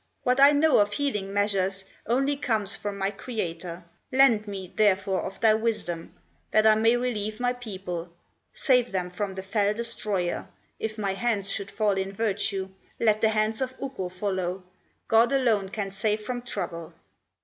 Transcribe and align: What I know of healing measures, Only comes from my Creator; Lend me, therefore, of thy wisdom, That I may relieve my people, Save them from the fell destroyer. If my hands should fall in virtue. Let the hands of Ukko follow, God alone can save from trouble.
What 0.23 0.39
I 0.39 0.51
know 0.51 0.79
of 0.79 0.93
healing 0.93 1.31
measures, 1.31 1.85
Only 2.07 2.35
comes 2.35 2.75
from 2.75 2.97
my 2.97 3.11
Creator; 3.11 3.85
Lend 4.11 4.47
me, 4.47 4.73
therefore, 4.75 5.21
of 5.21 5.39
thy 5.39 5.53
wisdom, 5.53 6.15
That 6.49 6.65
I 6.65 6.73
may 6.73 6.97
relieve 6.97 7.39
my 7.39 7.53
people, 7.53 8.09
Save 8.51 8.91
them 8.91 9.11
from 9.11 9.35
the 9.35 9.43
fell 9.43 9.75
destroyer. 9.75 10.47
If 10.79 10.97
my 10.97 11.13
hands 11.13 11.51
should 11.51 11.69
fall 11.69 11.97
in 11.99 12.11
virtue. 12.13 12.69
Let 12.99 13.21
the 13.21 13.29
hands 13.29 13.61
of 13.61 13.75
Ukko 13.79 14.09
follow, 14.09 14.63
God 15.07 15.31
alone 15.31 15.69
can 15.69 15.91
save 15.91 16.21
from 16.21 16.41
trouble. 16.41 16.95